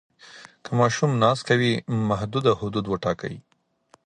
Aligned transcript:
که 0.63 0.71
ماشوم 0.79 1.11
ناز 1.21 1.39
کوي، 1.47 1.71
محدوده 2.09 2.51
حدود 2.59 2.85
وټاکئ. 2.87 3.35